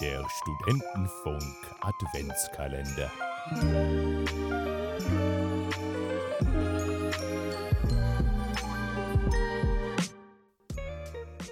[0.00, 1.42] Der Studentenfunk
[1.82, 3.10] Adventskalender.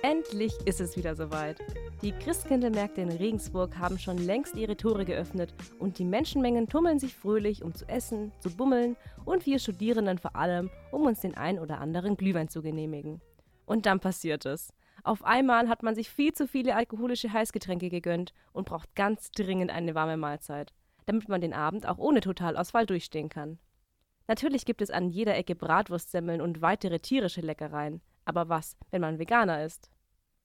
[0.03, 1.59] Endlich ist es wieder soweit.
[2.01, 7.15] Die Christkindlmärkte in Regensburg haben schon längst ihre Tore geöffnet und die Menschenmengen tummeln sich
[7.15, 8.97] fröhlich, um zu essen, zu bummeln
[9.27, 13.21] und wir Studierenden vor allem, um uns den ein oder anderen Glühwein zu genehmigen.
[13.67, 14.73] Und dann passiert es.
[15.05, 19.71] Auf einmal hat man sich viel zu viele alkoholische Heißgetränke gegönnt und braucht ganz dringend
[19.71, 20.75] eine warme Mahlzeit,
[21.07, 23.59] damit man den Abend auch ohne Totalausfall durchstehen kann.
[24.27, 28.03] Natürlich gibt es an jeder Ecke Bratwurstsemmeln und weitere tierische Leckereien.
[28.27, 29.91] Aber was, wenn man Veganer ist?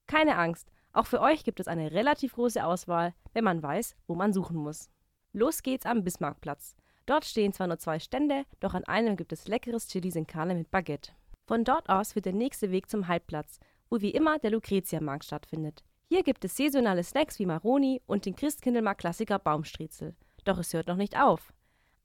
[0.06, 4.14] Keine Angst, auch für euch gibt es eine relativ große Auswahl, wenn man weiß, wo
[4.14, 4.90] man suchen muss.
[5.32, 6.76] Los geht's am Bismarckplatz.
[7.04, 10.54] Dort stehen zwar nur zwei Stände, doch an einem gibt es leckeres Chili sin Carne
[10.54, 11.12] mit Baguette.
[11.46, 13.58] Von dort aus führt der nächste Weg zum Halbplatz,
[13.90, 15.82] wo wie immer der Lucretia-Markt stattfindet.
[16.06, 20.14] Hier gibt es saisonale Snacks wie Maroni und den Christkindlmarkt-Klassiker Baumstriezel.
[20.44, 21.52] Doch es hört noch nicht auf.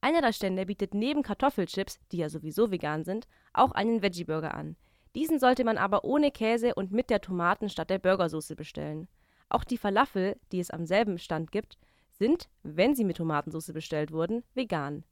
[0.01, 4.77] Einer der Stände bietet neben Kartoffelchips, die ja sowieso vegan sind, auch einen Veggie-Burger an.
[5.15, 9.07] Diesen sollte man aber ohne Käse und mit der Tomaten statt der Burgersoße bestellen.
[9.49, 11.77] Auch die Falafel, die es am selben Stand gibt,
[12.11, 15.03] sind, wenn sie mit Tomatensauce bestellt wurden, vegan.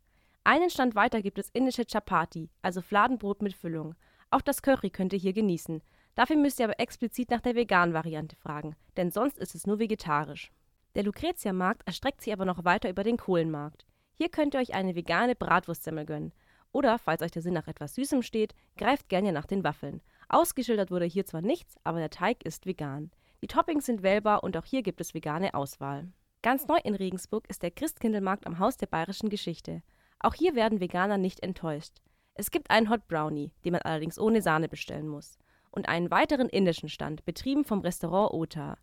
[0.43, 3.95] Einen Stand weiter gibt es indische Chapati, also Fladenbrot mit Füllung.
[4.29, 5.81] Auch das Curry könnt ihr hier genießen.
[6.17, 9.77] Dafür müsst ihr aber explizit nach der veganen Variante fragen, denn sonst ist es nur
[9.77, 10.51] vegetarisch.
[10.95, 13.85] Der Lucretia-Markt erstreckt sich aber noch weiter über den Kohlenmarkt.
[14.15, 16.33] Hier könnt ihr euch eine vegane Bratwurstsemmel gönnen.
[16.71, 20.01] Oder, falls euch der Sinn nach etwas Süßem steht, greift gerne nach den Waffeln.
[20.27, 23.11] Ausgeschildert wurde hier zwar nichts, aber der Teig ist vegan.
[23.43, 26.07] Die Toppings sind wählbar und auch hier gibt es vegane Auswahl.
[26.41, 29.83] Ganz neu in Regensburg ist der Christkindlmarkt am Haus der bayerischen Geschichte.
[30.17, 32.01] Auch hier werden Veganer nicht enttäuscht.
[32.33, 35.37] Es gibt einen Hot Brownie, den man allerdings ohne Sahne bestellen muss
[35.77, 38.79] und einen weiteren indischen Stand, betrieben vom Restaurant Ota.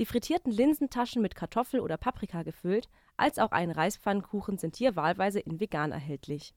[0.00, 5.38] Die frittierten Linsentaschen mit Kartoffel oder Paprika gefüllt, als auch ein Reispfannkuchen sind hier wahlweise
[5.38, 6.52] in vegan erhältlich.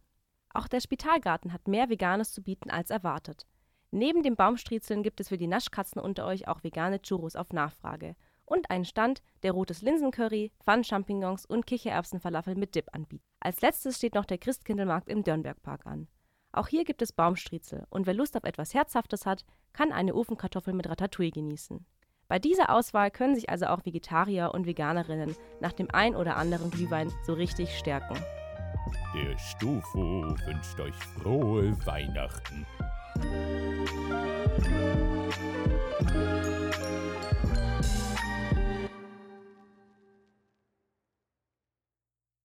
[0.49, 3.45] Auch der Spitalgarten hat mehr Veganes zu bieten als erwartet.
[3.91, 8.15] Neben den Baumstriezeln gibt es für die Naschkatzen unter euch auch vegane Churros auf Nachfrage
[8.43, 13.27] und einen Stand, der rotes Linsencurry, Pfann-Champignons und Kichererbsenfalafel mit Dip anbietet.
[13.39, 16.07] Als letztes steht noch der Christkindlmarkt im Dörnbergpark an.
[16.55, 19.43] Auch hier gibt es Baumstriezel und wer Lust auf etwas Herzhaftes hat,
[19.73, 21.85] kann eine Ofenkartoffel mit Ratatouille genießen.
[22.29, 26.71] Bei dieser Auswahl können sich also auch Vegetarier und Veganerinnen nach dem ein oder anderen
[26.71, 28.17] Glühwein so richtig stärken.
[29.13, 32.65] Der Stufo wünscht euch frohe Weihnachten.